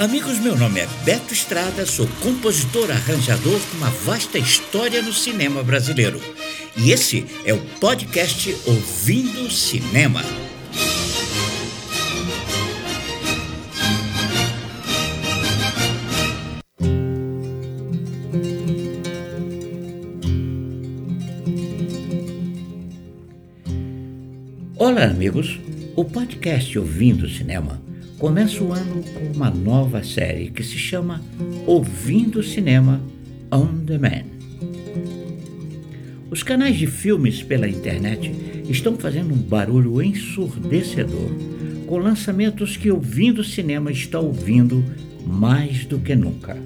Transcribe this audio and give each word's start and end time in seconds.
Amigos, 0.00 0.38
meu 0.38 0.56
nome 0.56 0.80
é 0.80 0.86
Beto 1.04 1.34
Estrada, 1.34 1.84
sou 1.84 2.08
compositor 2.22 2.90
arranjador 2.90 3.60
com 3.60 3.76
uma 3.76 3.90
vasta 3.90 4.38
história 4.38 5.02
no 5.02 5.12
cinema 5.12 5.62
brasileiro. 5.62 6.18
E 6.74 6.90
esse 6.90 7.26
é 7.44 7.52
o 7.52 7.58
podcast 7.78 8.56
Ouvindo 8.64 9.50
Cinema. 9.50 10.22
Olá, 24.78 25.04
amigos. 25.04 25.60
O 25.94 26.06
podcast 26.06 26.78
Ouvindo 26.78 27.28
Cinema 27.28 27.89
começa 28.20 28.62
o 28.62 28.70
ano 28.70 29.02
com 29.02 29.34
uma 29.34 29.48
nova 29.48 30.04
série 30.04 30.50
que 30.50 30.62
se 30.62 30.76
chama 30.76 31.22
Ouvindo 31.66 32.42
Cinema 32.42 33.00
On 33.50 33.74
Demand. 33.82 34.26
Os 36.30 36.42
canais 36.42 36.76
de 36.76 36.86
filmes 36.86 37.42
pela 37.42 37.66
internet 37.66 38.30
estão 38.68 38.94
fazendo 38.96 39.32
um 39.32 39.38
barulho 39.38 40.02
ensurdecedor 40.02 41.30
com 41.86 41.96
lançamentos 41.96 42.76
que 42.76 42.90
Ouvindo 42.90 43.42
Cinema 43.42 43.90
está 43.90 44.20
ouvindo 44.20 44.84
mais 45.26 45.86
do 45.86 45.98
que 45.98 46.14
nunca. 46.14 46.58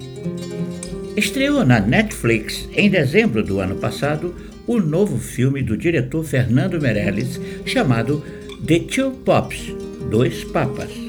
Estreou 1.15 1.65
na 1.65 1.79
Netflix 1.79 2.67
em 2.73 2.89
dezembro 2.89 3.41
do 3.41 3.61
ano 3.61 3.75
passado 3.75 4.35
o 4.67 4.77
novo 4.77 5.17
filme 5.17 5.63
do 5.63 5.77
diretor 5.77 6.25
Fernando 6.25 6.81
Meirelles 6.81 7.39
chamado 7.65 8.21
The 8.67 8.79
Two 8.79 9.11
Pops 9.23 9.73
Dois 10.11 10.43
Papas 10.43 11.04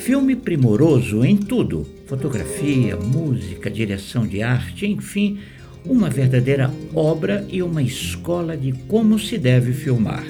Filme 0.00 0.34
primoroso 0.34 1.22
em 1.22 1.36
tudo: 1.36 1.86
fotografia, 2.06 2.96
música, 2.96 3.70
direção 3.70 4.26
de 4.26 4.42
arte, 4.42 4.86
enfim, 4.86 5.38
uma 5.84 6.08
verdadeira 6.08 6.72
obra 6.94 7.46
e 7.50 7.62
uma 7.62 7.82
escola 7.82 8.56
de 8.56 8.72
como 8.88 9.18
se 9.18 9.36
deve 9.36 9.74
filmar. 9.74 10.24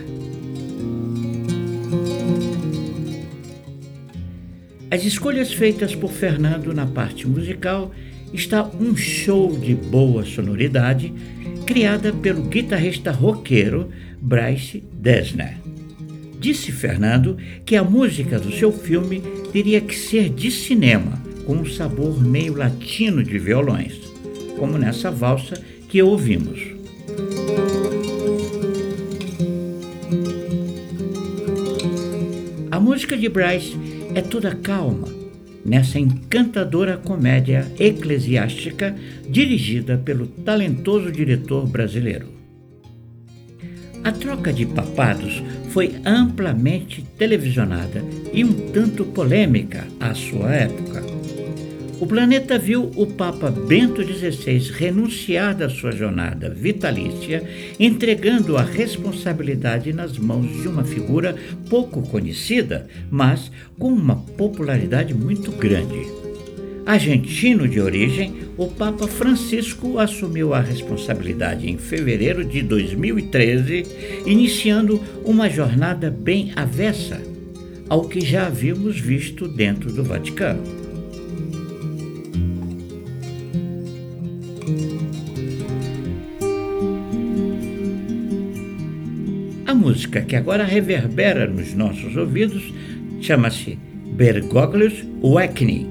As 4.91 5.05
escolhas 5.05 5.53
feitas 5.53 5.95
por 5.95 6.11
Fernando 6.11 6.75
na 6.75 6.85
parte 6.85 7.29
musical 7.29 7.93
está 8.35 8.69
um 8.81 8.97
show 8.97 9.57
de 9.57 9.77
boa 9.77 10.25
sonoridade 10.25 11.15
criada 11.65 12.13
pelo 12.13 12.43
guitarrista 12.43 13.13
roqueiro 13.13 13.89
Bryce 14.21 14.83
Dessner. 14.93 15.59
Disse 16.41 16.73
Fernando 16.73 17.37
que 17.67 17.77
a 17.77 17.85
música 17.85 18.39
do 18.39 18.51
seu 18.51 18.73
filme 18.73 19.23
teria 19.53 19.79
que 19.79 19.95
ser 19.95 20.31
de 20.31 20.51
cinema, 20.51 21.23
com 21.45 21.57
um 21.57 21.67
sabor 21.67 22.19
meio 22.19 22.55
latino 22.55 23.23
de 23.23 23.39
violões, 23.39 24.01
como 24.59 24.79
nessa 24.79 25.11
valsa 25.11 25.63
que 25.87 26.03
ouvimos. 26.03 26.59
A 32.71 32.81
música 32.81 33.19
de 33.19 33.29
Bryce 33.29 33.77
é 34.15 34.23
toda 34.23 34.55
calma, 34.55 35.09
nessa 35.63 35.99
encantadora 35.99 36.97
comédia 36.97 37.71
eclesiástica 37.79 38.97
dirigida 39.29 39.99
pelo 39.99 40.27
talentoso 40.27 41.13
diretor 41.13 41.67
brasileiro. 41.67 42.40
A 44.03 44.13
troca 44.13 44.53
de 44.53 44.65
papados 44.65 45.43
foi 45.71 45.97
amplamente 46.07 47.03
televisionada 47.19 48.03
e 48.33 48.43
um 48.43 48.71
tanto 48.71 49.05
polêmica 49.05 49.87
à 50.01 50.15
sua 50.15 50.55
época. 50.55 51.05
O 52.01 52.07
planeta 52.07 52.59
viu 52.59 52.91
o 52.97 53.07
Papa 53.07 53.51
Bento 53.51 54.03
XVI 54.03 54.73
renunciar 54.73 55.55
da 55.55 55.69
sua 55.69 55.93
jornada 55.93 56.49
vitalícia, 56.49 57.45
entregando 57.79 58.57
a 58.57 58.63
responsabilidade 58.63 59.93
nas 59.93 60.17
mãos 60.17 60.51
de 60.63 60.67
uma 60.67 60.83
figura 60.83 61.37
pouco 61.69 62.01
conhecida, 62.01 62.89
mas 63.11 63.53
com 63.79 63.89
uma 63.89 64.17
popularidade 64.17 65.13
muito 65.13 65.53
grande. 65.53 66.20
Argentino 66.91 67.69
de 67.69 67.81
origem, 67.81 68.35
o 68.57 68.67
Papa 68.67 69.07
Francisco 69.07 70.01
assumiu 70.01 70.53
a 70.53 70.61
responsabilidade 70.61 71.71
em 71.71 71.79
fevereiro 71.79 72.45
de 72.45 72.63
2013, 72.63 73.87
iniciando 74.27 75.01
uma 75.25 75.49
jornada 75.49 76.11
bem 76.11 76.51
avessa 76.57 77.23
ao 77.89 78.09
que 78.09 78.21
já 78.21 78.49
havíamos 78.49 78.99
visto 78.99 79.47
dentro 79.47 79.93
do 79.93 80.03
Vaticano. 80.03 80.65
A 89.65 89.75
música 89.77 90.23
que 90.23 90.35
agora 90.35 90.65
reverbera 90.65 91.47
nos 91.47 91.73
nossos 91.73 92.17
ouvidos 92.17 92.75
chama-se 93.21 93.79
Bergoglios 94.17 95.05
Wakening 95.23 95.90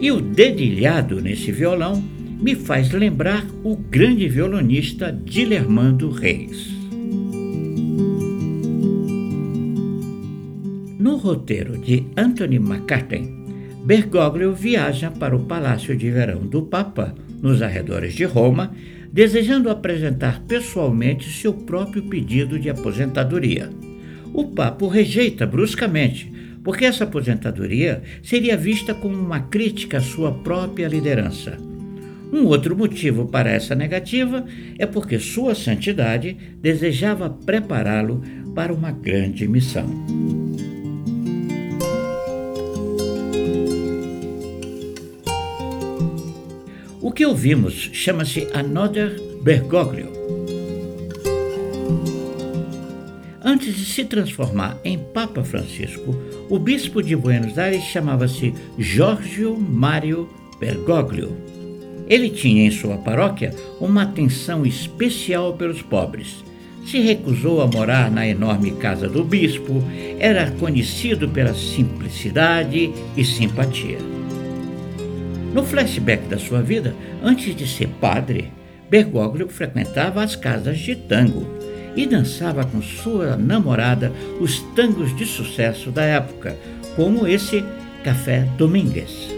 e 0.00 0.10
o 0.10 0.20
dedilhado 0.20 1.20
nesse 1.20 1.50
violão 1.50 2.02
me 2.40 2.54
faz 2.54 2.92
lembrar 2.92 3.46
o 3.64 3.76
grande 3.76 4.28
violonista 4.28 5.10
Dilermando 5.10 6.10
Reis. 6.10 6.68
No 10.98 11.16
roteiro 11.16 11.78
de 11.78 12.04
Anthony 12.16 12.56
McCartney, 12.56 13.32
Bergoglio 13.84 14.52
viaja 14.52 15.10
para 15.10 15.36
o 15.36 15.44
Palácio 15.44 15.96
de 15.96 16.10
Verão 16.10 16.40
do 16.40 16.62
Papa, 16.62 17.14
nos 17.40 17.62
arredores 17.62 18.14
de 18.14 18.24
Roma, 18.24 18.72
desejando 19.12 19.70
apresentar 19.70 20.42
pessoalmente 20.42 21.30
seu 21.30 21.54
próprio 21.54 22.02
pedido 22.02 22.58
de 22.58 22.68
aposentadoria. 22.68 23.70
O 24.34 24.46
Papa 24.48 24.84
o 24.84 24.88
rejeita 24.88 25.46
bruscamente, 25.46 26.30
porque 26.66 26.84
essa 26.84 27.04
aposentadoria 27.04 28.02
seria 28.24 28.56
vista 28.56 28.92
como 28.92 29.14
uma 29.16 29.38
crítica 29.38 29.98
à 29.98 30.00
sua 30.00 30.32
própria 30.32 30.88
liderança. 30.88 31.56
Um 32.32 32.44
outro 32.46 32.76
motivo 32.76 33.26
para 33.26 33.48
essa 33.48 33.72
negativa 33.72 34.44
é 34.76 34.84
porque 34.84 35.16
Sua 35.20 35.54
Santidade 35.54 36.36
desejava 36.60 37.30
prepará-lo 37.30 38.20
para 38.52 38.74
uma 38.74 38.90
grande 38.90 39.46
missão. 39.46 39.86
O 47.00 47.12
que 47.12 47.24
ouvimos 47.24 47.90
chama-se 47.92 48.48
Another 48.52 49.16
Bergoglio. 49.40 50.15
Antes 53.66 53.80
de 53.80 53.84
se 53.86 54.04
transformar 54.04 54.78
em 54.84 54.96
Papa 54.96 55.42
Francisco, 55.42 56.14
o 56.48 56.56
bispo 56.56 57.02
de 57.02 57.16
Buenos 57.16 57.58
Aires 57.58 57.82
chamava-se 57.82 58.54
Giorgio 58.78 59.58
Mário 59.58 60.28
Bergoglio. 60.60 61.36
Ele 62.08 62.30
tinha 62.30 62.64
em 62.64 62.70
sua 62.70 62.96
paróquia 62.96 63.52
uma 63.80 64.02
atenção 64.02 64.64
especial 64.64 65.54
pelos 65.54 65.82
pobres. 65.82 66.44
Se 66.86 67.00
recusou 67.00 67.60
a 67.60 67.66
morar 67.66 68.08
na 68.08 68.24
enorme 68.24 68.70
casa 68.70 69.08
do 69.08 69.24
bispo, 69.24 69.82
era 70.20 70.48
conhecido 70.52 71.28
pela 71.28 71.52
simplicidade 71.52 72.92
e 73.16 73.24
simpatia. 73.24 73.98
No 75.52 75.64
flashback 75.64 76.28
da 76.28 76.38
sua 76.38 76.62
vida, 76.62 76.94
antes 77.20 77.52
de 77.56 77.66
ser 77.66 77.88
padre, 78.00 78.52
Bergoglio 78.88 79.48
frequentava 79.48 80.22
as 80.22 80.36
casas 80.36 80.78
de 80.78 80.94
tango 80.94 81.65
e 81.96 82.06
dançava 82.06 82.64
com 82.64 82.82
sua 82.82 83.36
namorada 83.36 84.12
os 84.40 84.60
tangos 84.74 85.16
de 85.16 85.24
sucesso 85.24 85.90
da 85.90 86.02
época, 86.02 86.56
como 86.94 87.26
esse 87.26 87.64
Café 88.04 88.48
Domingues. 88.56 89.34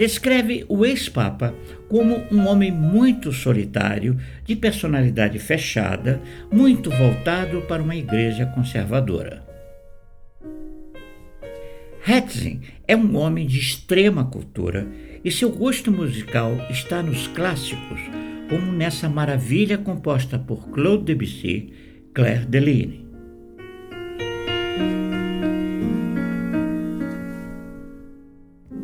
Descreve 0.00 0.64
o 0.66 0.86
ex-papa 0.86 1.54
como 1.86 2.24
um 2.32 2.48
homem 2.48 2.72
muito 2.72 3.34
solitário, 3.34 4.16
de 4.46 4.56
personalidade 4.56 5.38
fechada, 5.38 6.22
muito 6.50 6.88
voltado 6.88 7.60
para 7.68 7.82
uma 7.82 7.94
igreja 7.94 8.46
conservadora. 8.46 9.44
Hetzing 12.08 12.62
é 12.88 12.96
um 12.96 13.14
homem 13.14 13.46
de 13.46 13.58
extrema 13.58 14.24
cultura 14.24 14.88
e 15.22 15.30
seu 15.30 15.50
gosto 15.50 15.92
musical 15.92 16.52
está 16.70 17.02
nos 17.02 17.26
clássicos, 17.26 18.00
como 18.48 18.72
nessa 18.72 19.06
maravilha 19.06 19.76
composta 19.76 20.38
por 20.38 20.70
Claude 20.70 21.04
Debussy, 21.04 21.74
Claire 22.14 22.46
Deline. 22.46 23.09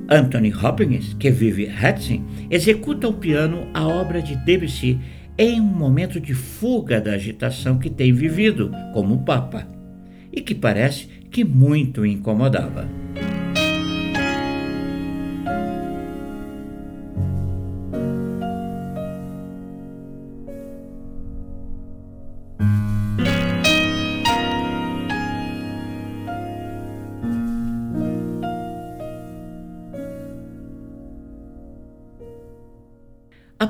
Anthony 0.09 0.53
Hopkins, 0.53 1.15
que 1.15 1.31
vive 1.31 1.67
Hetzing, 1.67 2.25
executa 2.51 3.07
ao 3.07 3.13
piano 3.13 3.67
a 3.75 3.87
obra 3.87 4.23
de 4.23 4.37
Debussy 4.37 4.99
em 5.39 5.61
um 5.61 5.65
momento 5.65 6.21
de 6.21 6.33
fuga 6.33 7.01
da 7.01 7.13
agitação 7.13 7.79
que 7.79 7.91
tem 7.91 8.13
vivido 8.13 8.71
como 8.95 9.25
Papa 9.25 9.67
e 10.33 10.41
que 10.41 10.55
parece 10.55 11.09
que 11.31 11.45
muito 11.45 12.07
incomodava. 12.07 13.06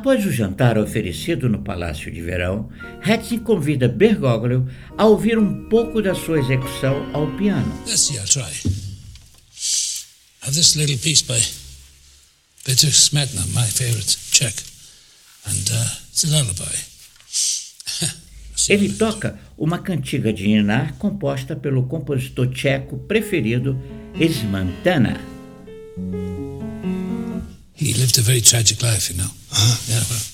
Após 0.07 0.25
o 0.25 0.31
jantar 0.31 0.79
oferecido 0.79 1.49
no 1.49 1.65
Palácio 1.65 2.13
de 2.13 2.23
Verão, 2.23 2.71
Hetzing 3.05 3.41
convida 3.41 3.89
Bergoglio 3.89 4.65
a 4.97 5.05
ouvir 5.05 5.37
um 5.37 5.69
pouco 5.69 6.01
da 6.01 6.15
sua 6.15 6.39
execução 6.39 7.11
ao 7.13 7.27
piano. 7.37 7.67
Let's 7.85 8.03
see, 8.03 8.17
I'll 8.17 8.25
try. 8.25 8.45
Have 10.43 10.55
this 10.55 10.77
little 10.77 10.97
piece 10.97 11.25
by 11.25 11.41
Peter 12.65 12.89
Smetana, 12.93 13.45
my 13.49 13.67
favorite 13.67 14.17
Czech, 14.31 14.55
and 15.45 15.73
uh, 15.73 15.99
it's 16.09 16.23
a 16.23 16.29
lullaby. 16.29 16.79
Ele 18.73 18.93
toca 18.93 19.37
uma 19.59 19.81
cantiga 19.81 20.33
de 20.33 20.47
Ninar 20.47 20.95
composta 21.01 21.57
pelo 21.57 21.83
compositor 21.89 22.47
tcheco 22.47 22.97
preferido 22.97 23.77
Smetana. 24.15 25.21
He 27.77 27.93
lived 27.93 28.19
a 28.19 28.23
very 28.23 28.41
tragic 28.41 28.83
life, 28.83 29.11
you 29.11 29.19
know. 29.19 29.31
Huh? 29.53 29.77
Yeah, 29.87 30.03
well, 30.09 30.25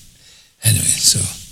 anyway, 0.63 0.95
so. 0.97 1.42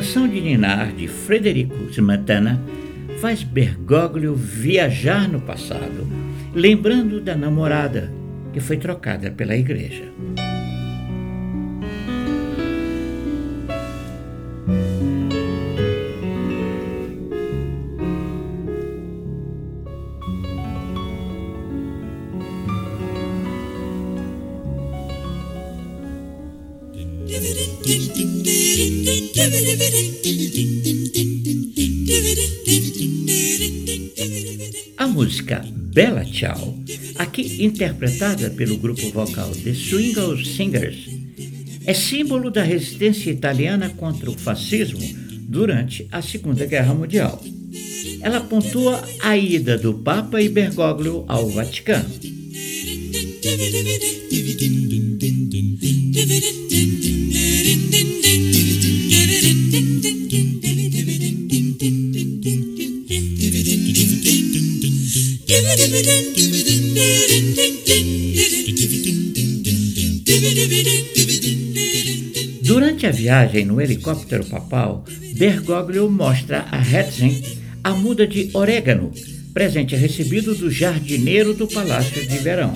Canção 0.00 0.26
de 0.26 0.40
Ninar 0.40 0.94
de 0.94 1.06
Frederico 1.06 1.76
Smetana 1.90 2.58
faz 3.20 3.42
Bergoglio 3.42 4.34
viajar 4.34 5.28
no 5.28 5.42
passado, 5.42 6.08
lembrando 6.54 7.20
da 7.20 7.36
namorada 7.36 8.10
que 8.50 8.60
foi 8.60 8.78
trocada 8.78 9.30
pela 9.30 9.54
igreja. 9.54 10.10
A 34.98 35.06
música 35.06 35.64
Bella 35.74 36.24
Ciao, 36.26 36.78
aqui 37.16 37.64
interpretada 37.64 38.50
pelo 38.50 38.76
grupo 38.76 39.08
vocal 39.10 39.50
The 39.52 39.72
Swingle 39.72 40.44
Singers, 40.44 41.08
é 41.86 41.94
símbolo 41.94 42.50
da 42.50 42.62
resistência 42.62 43.30
italiana 43.30 43.88
contra 43.88 44.30
o 44.30 44.38
fascismo 44.38 45.00
durante 45.48 46.06
a 46.12 46.20
Segunda 46.20 46.66
Guerra 46.66 46.92
Mundial. 46.92 47.42
Ela 48.20 48.40
pontua 48.42 49.02
a 49.20 49.38
ida 49.38 49.78
do 49.78 49.94
Papa 49.94 50.42
e 50.42 50.50
Bergoglio 50.50 51.24
ao 51.26 51.48
Vaticano. 51.48 52.10
Viagem 73.30 73.64
no 73.64 73.80
helicóptero 73.80 74.44
papal, 74.44 75.04
Bergoglio 75.36 76.10
mostra 76.10 76.66
a 76.68 76.80
Hetzing 76.80 77.40
a 77.84 77.90
muda 77.90 78.26
de 78.26 78.50
orégano, 78.52 79.12
presente 79.54 79.94
recebido 79.94 80.52
do 80.52 80.68
jardineiro 80.68 81.54
do 81.54 81.68
Palácio 81.68 82.26
de 82.26 82.38
Verão. 82.38 82.74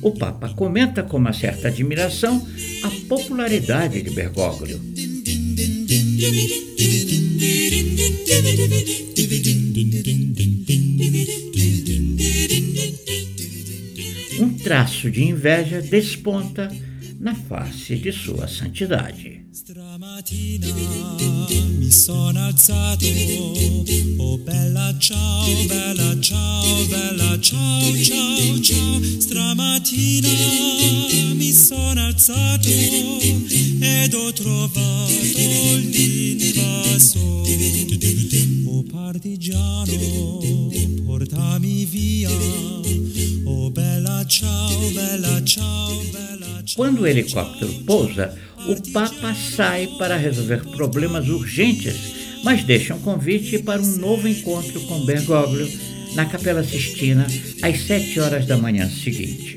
O 0.00 0.12
Papa 0.12 0.50
comenta 0.50 1.02
com 1.02 1.16
uma 1.16 1.32
certa 1.32 1.66
admiração 1.66 2.46
a 2.84 2.90
popularidade 3.08 4.02
de 4.02 4.10
Bergoglio. 4.10 4.80
Um 14.38 14.50
traço 14.62 15.10
de 15.10 15.24
inveja 15.24 15.82
desponta 15.82 16.70
na 17.18 17.34
face 17.34 17.96
de 17.96 18.12
sua 18.12 18.46
santidade. 18.46 19.35
Stramattina 20.16 20.72
mi 21.76 21.90
sono 21.90 22.46
alzato, 22.46 23.04
oh 24.16 24.38
bella 24.38 24.96
ciao, 24.98 25.44
bella 25.66 26.18
ciao, 26.20 26.86
bella 26.86 27.38
ciao, 27.38 27.94
ciao, 28.02 28.60
ciao. 28.62 29.02
Stramattina 29.20 30.28
mi 31.34 31.52
sono 31.52 32.06
alzato 32.06 32.66
ed 33.78 34.14
ho 34.14 34.32
trovato 34.32 35.10
l'invaso. 35.84 37.44
Oh 38.68 38.84
partigiano, 38.90 40.70
portami 41.04 41.84
via, 41.84 42.30
oh 43.44 43.70
bella 43.70 44.24
ciao, 44.26 44.90
bella 44.94 45.44
ciao, 45.44 46.00
bella 46.10 46.62
ciao. 46.64 46.74
Quando 46.74 47.02
o 47.02 47.06
helicóptero 47.06 47.70
pousa, 47.84 48.34
o 48.68 48.92
Papa 48.92 49.34
sai 49.34 49.88
para 49.98 50.16
resolver 50.16 50.64
problemas 50.70 51.28
urgentes, 51.28 52.14
mas 52.42 52.64
deixa 52.64 52.94
um 52.94 53.00
convite 53.00 53.58
para 53.58 53.80
um 53.80 53.96
novo 53.96 54.26
encontro 54.26 54.80
com 54.82 55.04
Bergoglio 55.04 55.68
na 56.14 56.26
Capela 56.26 56.64
Sistina 56.64 57.26
às 57.62 57.80
sete 57.82 58.18
horas 58.18 58.46
da 58.46 58.56
manhã 58.56 58.88
seguinte. 58.88 59.55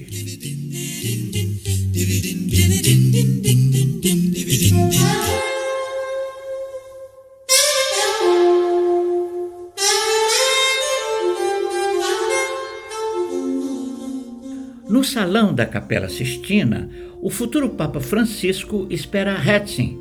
Salão 15.20 15.54
da 15.54 15.66
Capela 15.66 16.08
Sistina, 16.08 16.90
o 17.22 17.30
futuro 17.30 17.68
Papa 17.72 18.00
Francisco 18.00 18.88
espera 18.90 19.38
Hetzing, 19.38 20.00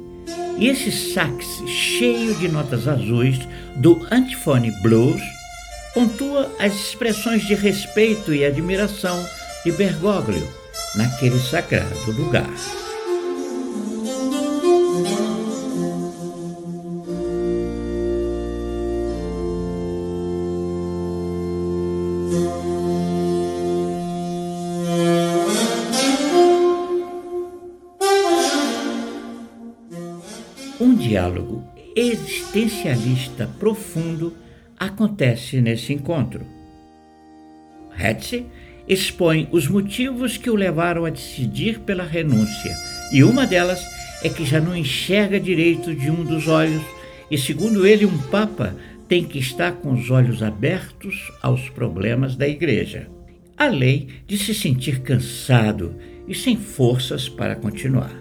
e 0.57 0.69
esse 0.69 0.93
sax 0.93 1.61
cheio 1.67 2.37
de 2.37 2.47
notas 2.47 2.87
azuis 2.87 3.37
do 3.75 4.01
Antiphone 4.13 4.71
Blues 4.81 5.21
pontua 5.93 6.49
as 6.61 6.73
expressões 6.73 7.43
de 7.43 7.57
respeito 7.57 8.33
e 8.33 8.45
admiração 8.45 9.21
de 9.65 9.73
Bergoglio 9.73 10.49
naquele 10.95 11.41
sagrado 11.41 12.13
lugar. 12.13 12.49
Existencialista 32.79 33.49
profundo 33.59 34.37
acontece 34.79 35.61
nesse 35.61 35.93
encontro. 35.93 36.47
Hetze 37.99 38.47
expõe 38.87 39.49
os 39.51 39.67
motivos 39.69 40.37
que 40.37 40.49
o 40.49 40.55
levaram 40.55 41.05
a 41.05 41.11
decidir 41.11 41.81
pela 41.81 42.05
renúncia, 42.05 42.75
e 43.13 43.25
uma 43.25 43.47
delas 43.47 43.85
é 44.23 44.29
que 44.29 44.45
já 44.45 44.61
não 44.61 44.77
enxerga 44.77 45.41
direito 45.41 45.95
de 45.95 46.11
um 46.11 46.25
dos 46.25 46.47
olhos, 46.47 46.83
e 47.31 47.37
segundo 47.37 47.87
ele, 47.87 48.07
um 48.07 48.19
Papa 48.29 48.75
tem 49.09 49.25
que 49.25 49.39
estar 49.39 49.73
com 49.73 49.93
os 49.93 50.11
olhos 50.11 50.43
abertos 50.43 51.33
aos 51.43 51.69
problemas 51.71 52.37
da 52.37 52.47
Igreja, 52.47 53.09
além 53.57 54.09
de 54.27 54.39
se 54.39 54.55
sentir 54.55 55.01
cansado 55.01 55.95
e 56.27 56.35
sem 56.35 56.57
forças 56.57 57.29
para 57.29 57.57
continuar. 57.57 58.18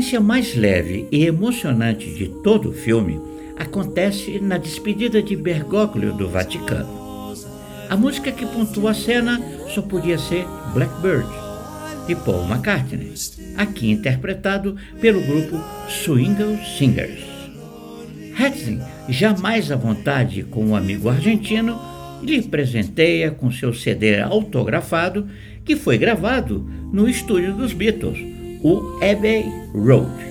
Sequência 0.00 0.20
mais 0.20 0.56
leve 0.56 1.06
e 1.12 1.26
emocionante 1.26 2.10
de 2.14 2.26
todo 2.42 2.70
o 2.70 2.72
filme 2.72 3.20
acontece 3.58 4.40
na 4.40 4.56
despedida 4.56 5.22
de 5.22 5.36
Bergoglio 5.36 6.14
do 6.14 6.26
Vaticano. 6.26 7.34
A 7.86 7.96
música 7.98 8.32
que 8.32 8.46
pontua 8.46 8.92
a 8.92 8.94
cena 8.94 9.38
só 9.68 9.82
podia 9.82 10.16
ser 10.16 10.46
Blackbird, 10.72 11.28
de 12.06 12.14
Paul 12.14 12.48
McCartney, 12.48 13.12
aqui 13.58 13.90
interpretado 13.90 14.74
pelo 15.02 15.20
grupo 15.20 15.62
Swingle 15.86 16.58
Singers. 16.78 17.20
Hetzing, 18.38 18.80
jamais 19.06 19.70
à 19.70 19.76
vontade 19.76 20.44
com 20.44 20.70
o 20.70 20.76
amigo 20.76 21.10
argentino, 21.10 21.78
lhe 22.22 22.40
presenteia 22.40 23.30
com 23.30 23.52
seu 23.52 23.74
CD 23.74 24.18
autografado 24.18 25.28
que 25.62 25.76
foi 25.76 25.98
gravado 25.98 26.66
no 26.90 27.06
estúdio 27.06 27.54
dos 27.54 27.74
Beatles 27.74 28.29
o 28.62 28.98
Abbey 29.02 29.44
Road. 29.74 30.30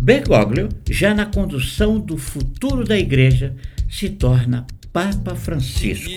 Bergoglio, 0.00 0.70
já 0.88 1.14
na 1.14 1.26
condução 1.26 2.00
do 2.00 2.16
futuro 2.16 2.82
da 2.82 2.98
igreja, 2.98 3.54
se 3.90 4.08
torna 4.08 4.66
Papa 4.92 5.34
Francisco 5.34 6.10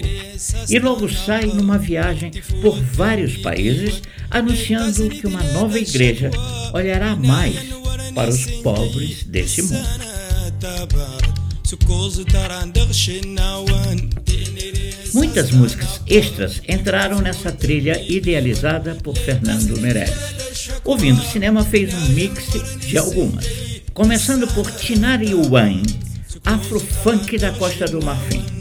e 0.69 0.79
logo 0.79 1.09
sai 1.09 1.45
numa 1.45 1.77
viagem 1.77 2.31
por 2.61 2.81
vários 2.81 3.37
países 3.37 4.01
anunciando 4.29 5.09
que 5.09 5.27
uma 5.27 5.43
nova 5.53 5.77
igreja 5.77 6.31
olhará 6.73 7.15
mais 7.15 7.55
para 8.15 8.29
os 8.29 8.45
pobres 8.61 9.23
desse 9.23 9.61
mundo. 9.63 9.87
Muitas 15.13 15.51
músicas 15.51 16.01
extras 16.07 16.61
entraram 16.67 17.19
nessa 17.19 17.51
trilha 17.51 18.01
idealizada 18.09 18.95
por 18.95 19.17
Fernando 19.17 19.79
Meirelles. 19.79 20.71
Ouvindo 20.83 21.21
Cinema 21.23 21.63
fez 21.65 21.93
um 21.93 22.07
mix 22.09 22.43
de 22.79 22.97
algumas, 22.97 23.45
começando 23.93 24.47
por 24.53 24.69
Tinari 24.71 25.33
Wine, 25.33 25.83
afro-funk 26.45 27.37
da 27.37 27.51
Costa 27.51 27.85
do 27.85 28.03
Marfim. 28.03 28.60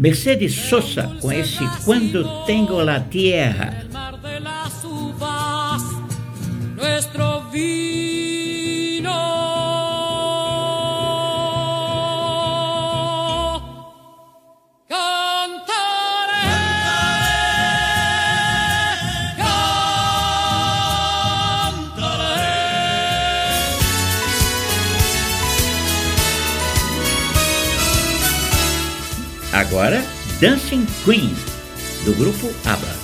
Mercedes 0.00 0.54
Sosa 0.54 1.14
com 1.20 1.30
esse 1.30 1.62
Quando 1.84 2.44
Tengo 2.46 2.82
la 2.82 3.00
Tierra. 3.00 3.89
Agora, 29.70 30.04
Dancing 30.40 30.84
Queen, 31.04 31.32
do 32.04 32.12
grupo 32.14 32.52
ABBA. 32.64 32.99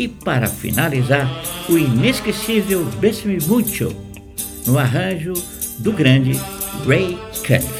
E 0.00 0.08
para 0.08 0.46
finalizar, 0.46 1.28
o 1.68 1.76
inesquecível 1.76 2.82
Besme 2.98 3.38
Mucho, 3.46 3.94
no 4.66 4.78
arranjo 4.78 5.34
do 5.78 5.92
grande 5.92 6.40
Ray 6.86 7.18
Cunningham. 7.46 7.79